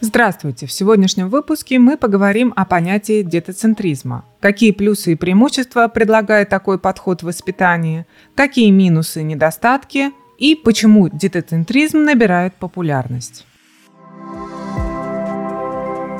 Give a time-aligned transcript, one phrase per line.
[0.00, 0.66] Здравствуйте!
[0.66, 4.26] В сегодняшнем выпуске мы поговорим о понятии детоцентризма.
[4.40, 8.04] Какие плюсы и преимущества предлагает такой подход в воспитании,
[8.34, 13.46] какие минусы и недостатки, и почему детоцентризм набирает популярность.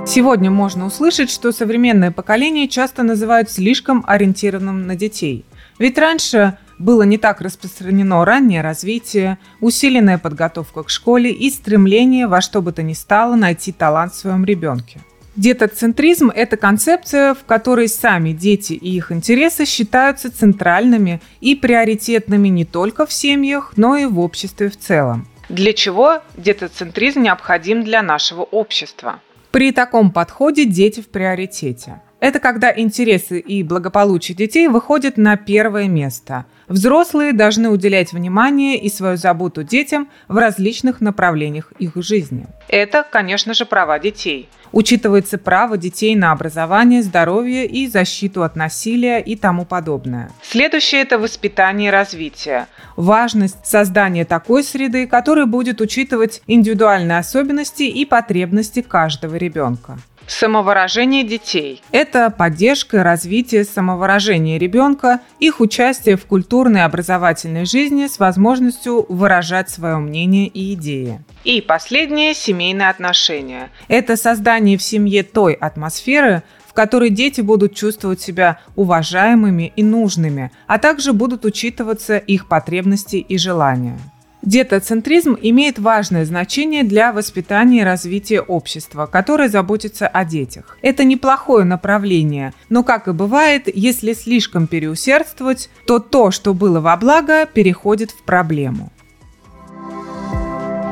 [0.07, 5.45] Сегодня можно услышать, что современное поколение часто называют слишком ориентированным на детей.
[5.79, 12.41] Ведь раньше было не так распространено раннее развитие, усиленная подготовка к школе и стремление во
[12.41, 15.01] что бы то ни стало найти талант в своем ребенке.
[15.37, 22.65] Детоцентризм– это концепция, в которой сами дети и их интересы считаются центральными и приоритетными не
[22.65, 25.29] только в семьях, но и в обществе в целом.
[25.51, 29.21] Для чего детоцентризм необходим для нашего общества?
[29.51, 32.01] При таком подходе дети в приоритете.
[32.19, 36.47] Это когда интересы и благополучие детей выходят на первое место.
[36.67, 42.47] Взрослые должны уделять внимание и свою заботу детям в различных направлениях их жизни.
[42.69, 44.49] Это, конечно же, права детей.
[44.73, 50.31] Учитывается право детей на образование, здоровье и защиту от насилия и тому подобное.
[50.43, 52.67] Следующее– это воспитание и развитие.
[52.97, 59.99] Важность создания такой среды, которая будет учитывать индивидуальные особенности и потребности каждого ребенка.
[60.27, 68.07] Самовыражение детей– это поддержка и развитие самовыражения ребенка, их участие в культурной и образовательной жизни
[68.09, 71.21] с возможностью выражать свое мнение и идеи.
[71.45, 73.71] И последнее– семейные отношения.
[73.87, 80.51] Это создание в семье той атмосферы, в которой дети будут чувствовать себя уважаемыми и нужными,
[80.67, 83.99] а также будут учитываться их потребности и желания.
[84.47, 90.79] Детоцентризм имеет важное значение для воспитания и развития общества, которое заботится о детях.
[90.83, 96.97] Это неплохое направление, но, как и бывает, если слишком переусердствовать, то то, что было во
[96.97, 98.93] благо, переходит в проблему.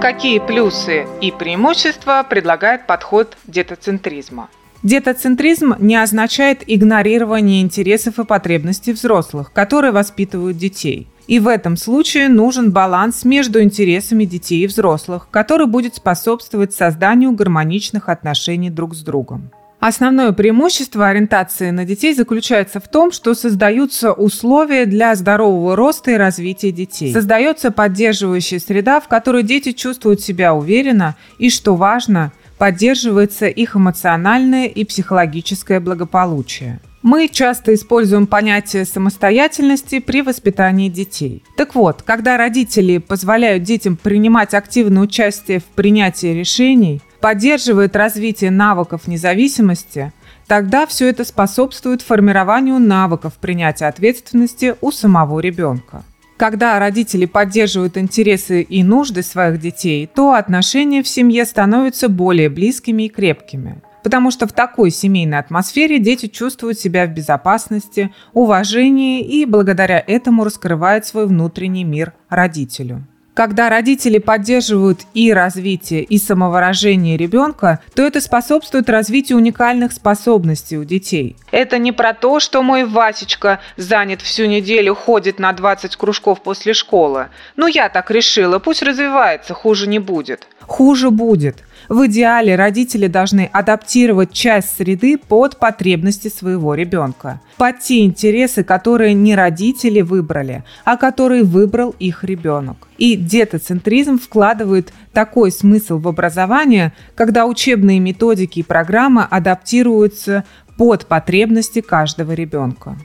[0.00, 4.48] Какие плюсы и преимущества предлагает подход детоцентризма?
[4.84, 12.28] Детоцентризм не означает игнорирование интересов и потребностей взрослых, которые воспитывают детей– и в этом случае
[12.28, 19.00] нужен баланс между интересами детей и взрослых, который будет способствовать созданию гармоничных отношений друг с
[19.00, 19.50] другом.
[19.80, 26.14] Основное преимущество ориентации на детей заключается в том, что создаются условия для здорового роста и
[26.14, 27.12] развития детей.
[27.12, 34.66] Создается поддерживающая среда, в которой дети чувствуют себя уверенно и, что важно, поддерживается их эмоциональное
[34.66, 36.80] и психологическое благополучие.
[37.02, 41.44] Мы часто используем понятие самостоятельности при воспитании детей.
[41.56, 49.06] Так вот, когда родители позволяют детям принимать активное участие в принятии решений, поддерживают развитие навыков
[49.06, 50.14] независимости,
[50.46, 56.04] тогда все это способствует формированию навыков принятия ответственности у самого ребенка.
[56.44, 63.04] Когда родители поддерживают интересы и нужды своих детей, то отношения в семье становятся более близкими
[63.04, 69.46] и крепкими– потому что в такой семейной атмосфере дети чувствуют себя в безопасности, уважении и
[69.46, 73.06] благодаря этому раскрывают свой внутренний мир родителю.
[73.34, 80.84] Когда родители поддерживают и развитие, и самовыражение ребенка, то это способствует развитию уникальных способностей у
[80.84, 81.36] детей.
[81.50, 86.74] Это не про то, что мой Васечка занят всю неделю, ходит на 20 кружков после
[86.74, 87.26] школы.
[87.56, 90.46] Ну, я так решила, пусть развивается, хуже не будет.
[90.60, 91.64] Хуже будет.
[91.88, 99.14] В идеале родители должны адаптировать часть среды под потребности своего ребенка, под те интересы, которые
[99.14, 102.88] не родители выбрали, а которые выбрал их ребенок.
[102.96, 110.44] И детоцентризм вкладывает такой смысл в образование, когда учебные методики и программы адаптируются
[110.76, 112.96] под потребности каждого ребенка.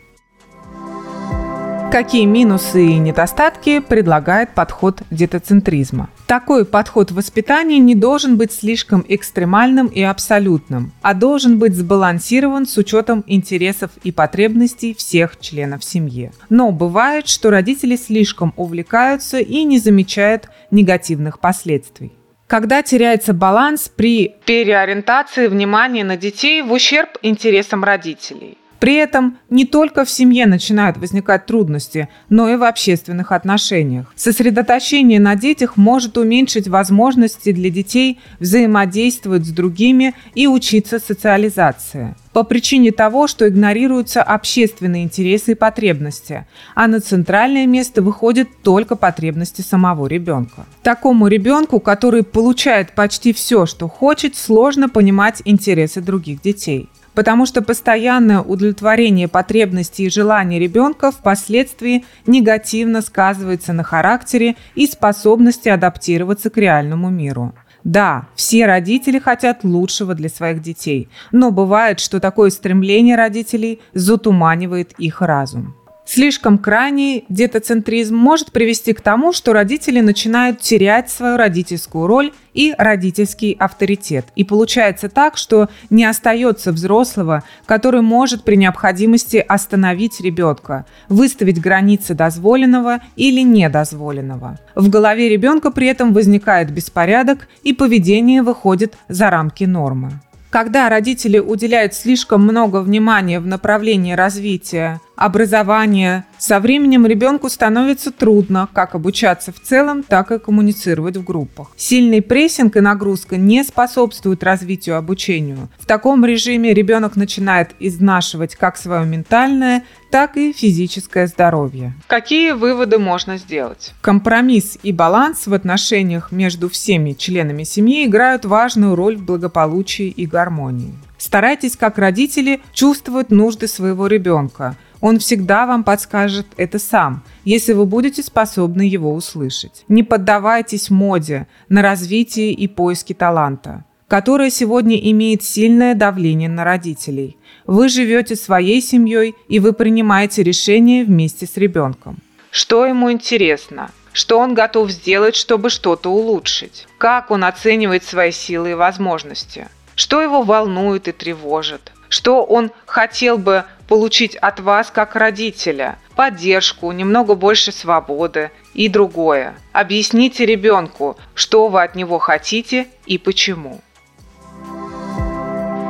[1.91, 6.11] Какие минусы и недостатки предлагает подход детоцентризма?
[6.27, 12.77] Такой подход воспитания не должен быть слишком экстремальным и абсолютным, а должен быть сбалансирован с
[12.77, 16.31] учетом интересов и потребностей всех членов семьи.
[16.49, 22.13] Но бывает, что родители слишком увлекаются и не замечают негативных последствий
[22.45, 28.57] когда теряется баланс при переориентации внимания на детей в ущерб интересам родителей.
[28.79, 34.11] При этом не только в семье начинают возникать трудности, но и в общественных отношениях.
[34.15, 42.43] Сосредоточение на детях может уменьшить возможности для детей взаимодействовать с другими и учиться социализации по
[42.43, 46.45] причине того, что игнорируются общественные интересы и потребности,
[46.75, 50.65] а на центральное место выходят только потребности самого ребенка.
[50.83, 57.61] Такому ребенку, который получает почти все, что хочет, сложно понимать интересы других детей потому что
[57.61, 66.57] постоянное удовлетворение потребностей и желаний ребенка впоследствии негативно сказывается на характере и способности адаптироваться к
[66.57, 67.53] реальному миру.
[67.83, 74.93] Да, все родители хотят лучшего для своих детей, но бывает, что такое стремление родителей затуманивает
[74.97, 75.75] их разум.
[76.11, 82.73] Слишком крайний детоцентризм может привести к тому, что родители начинают терять свою родительскую роль и
[82.75, 84.25] родительский авторитет.
[84.35, 92.15] И получается так, что не остается взрослого, который может при необходимости остановить ребенка, выставить границы
[92.15, 94.57] дозволенного или недозволенного.
[94.73, 100.13] В голове ребенка при этом возникает беспорядок, и поведение выходит за рамки нормы.
[100.49, 108.69] Когда родители уделяют слишком много внимания в направлении развития образования, со временем ребенку становится трудно
[108.73, 111.67] как обучаться в целом, так и коммуницировать в группах.
[111.75, 115.67] Сильный прессинг и нагрузка не способствуют развитию обучению.
[115.77, 121.93] В таком режиме ребенок начинает изнашивать как свое ментальное, так и физическое здоровье.
[122.07, 123.93] Какие выводы можно сделать?
[123.99, 130.25] Компромисс и баланс в отношениях между всеми членами семьи играют важную роль в благополучии и
[130.25, 130.93] гармонии.
[131.17, 137.85] Старайтесь, как родители, чувствовать нужды своего ребенка– он всегда вам подскажет это сам, если вы
[137.85, 139.83] будете способны его услышать.
[139.87, 147.37] Не поддавайтесь моде на развитие и поиски таланта, которая сегодня имеет сильное давление на родителей.
[147.65, 152.17] Вы живете своей семьей и вы принимаете решения вместе с ребенком.
[152.51, 153.91] Что ему интересно?
[154.11, 156.87] Что он готов сделать, чтобы что-то улучшить?
[156.97, 159.67] Как он оценивает свои силы и возможности?
[159.95, 161.91] Что его волнует и тревожит?
[162.09, 169.55] Что он хотел бы получить от вас как родителя поддержку, немного больше свободы и другое.
[169.71, 173.79] Объясните ребенку, что вы от него хотите и почему.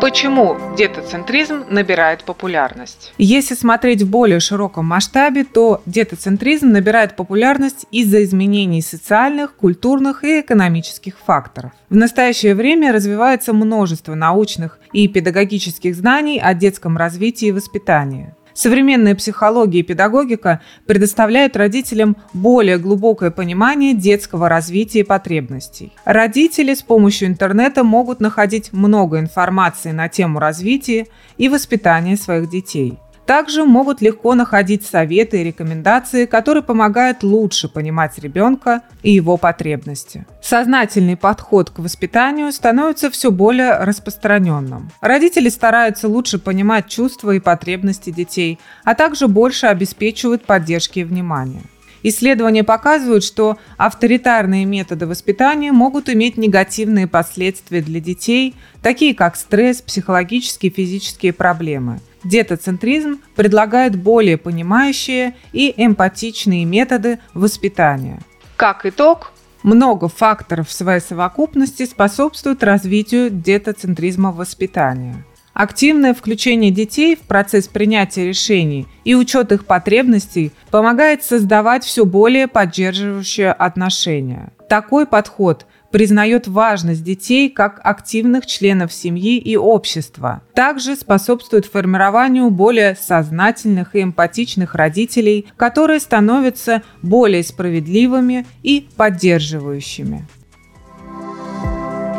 [0.02, 3.12] Почему детоцентризм набирает популярность?
[3.18, 10.40] Если смотреть в более широком масштабе, то детоцентризм набирает популярность из-за изменений социальных, культурных и
[10.40, 11.74] экономических факторов.
[11.90, 18.34] В настоящее время развивается множество научных и педагогических знаний о детском развитии и воспитании.
[18.60, 25.94] Современная психология и педагогика предоставляют родителям более глубокое понимание детского развития и потребностей.
[26.04, 31.08] Родители с помощью интернета могут находить много информации на тему развития
[31.38, 33.00] и воспитания своих детей.
[33.30, 40.26] Также могут легко находить советы и рекомендации, которые помогают лучше понимать ребенка и его потребности.
[40.42, 44.90] Сознательный подход к воспитанию становится все более распространенным.
[45.00, 51.62] Родители стараются лучше понимать чувства и потребности детей, а также больше обеспечивают поддержки и внимание.
[52.02, 59.84] Исследования показывают, что авторитарные методы воспитания могут иметь негативные последствия для детей, такие как стресс,
[59.84, 68.20] психологические и физические проблемы– Детоцентризм предлагает более понимающие и эмпатичные методы воспитания.
[68.56, 69.32] Как итог,
[69.64, 75.16] много факторов в своей совокупности способствуют развитию детоцентризма в воспитании.
[75.54, 82.48] Активное включение детей в процесс принятия решений и учет их потребностей помогает создавать все более
[82.48, 84.54] поддерживающие отношения.
[84.70, 90.42] Такой подход признает важность детей как активных членов семьи и общества.
[90.54, 100.28] Также способствует формированию более сознательных и эмпатичных родителей, которые становятся более справедливыми и поддерживающими.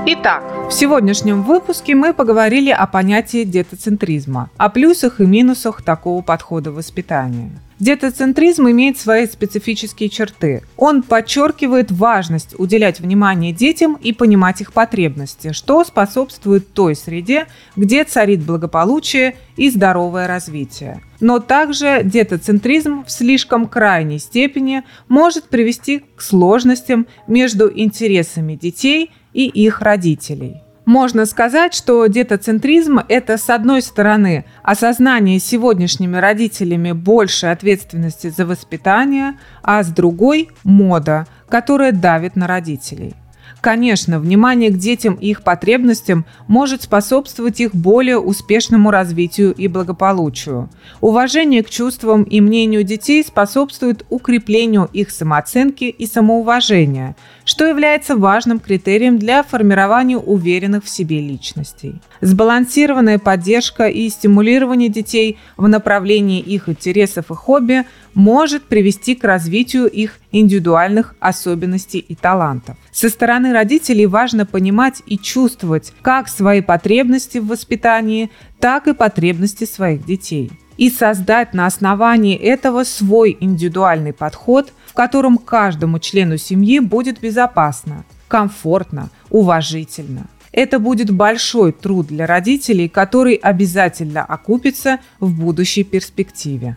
[0.06, 6.72] Итак, в сегодняшнем выпуске мы поговорили о понятии детоцентризма, о плюсах и минусах такого подхода
[6.72, 7.50] воспитания.
[7.80, 10.62] Детоцентризм имеет свои специфические черты.
[10.76, 17.46] Он подчеркивает важность уделять внимание детям и понимать их потребности, что способствует той среде,
[17.76, 21.00] где царит благополучие и здоровое развитие.
[21.20, 29.46] Но также детоцентризм в слишком крайней степени может привести к сложностям между интересами детей и
[29.46, 30.62] их родителей.
[30.90, 39.38] Можно сказать, что детоцентризм– это, с одной стороны, осознание сегодняшними родителями большей ответственности за воспитание,
[39.62, 43.14] а с другой– мода, которая давит на родителей.
[43.60, 50.70] Конечно, внимание к детям и их потребностям может способствовать их более успешному развитию и благополучию.
[51.02, 58.60] Уважение к чувствам и мнению детей способствует укреплению их самооценки и самоуважения, что является важным
[58.60, 62.00] критерием для формирования уверенных в себе личностей.
[62.22, 69.86] Сбалансированная поддержка и стимулирование детей в направлении их интересов и хобби может привести к развитию
[69.88, 72.76] их индивидуальных особенностей и талантов.
[72.92, 79.64] Со стороны родителей важно понимать и чувствовать как свои потребности в воспитании, так и потребности
[79.64, 80.50] своих детей.
[80.76, 88.04] И создать на основании этого свой индивидуальный подход, в котором каждому члену семьи будет безопасно.
[88.28, 90.26] комфортно, уважительно.
[90.52, 96.76] Это будет большой труд для родителей, который обязательно окупится в будущей перспективе.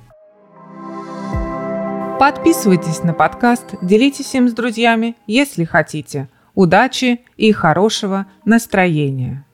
[2.19, 6.29] Подписывайтесь на подкаст, делитесь им с друзьями, если хотите.
[6.53, 9.45] Удачи и хорошего настроения!